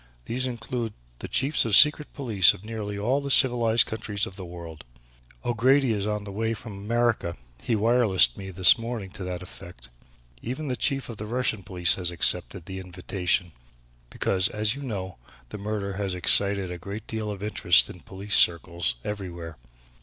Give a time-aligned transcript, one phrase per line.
[0.25, 4.35] These include the Chiefs of the Secret Police of nearly all the civilized countries of
[4.35, 4.83] the world.
[5.45, 9.89] O'Grady is on his way from America, he wirelessed me this morning to that effect.
[10.41, 13.51] Even the Chief of the Russian police has accepted the invitation,
[14.09, 15.19] because, as you know,
[15.49, 19.57] this murder has excited a great deal of interest in police circles everywhere.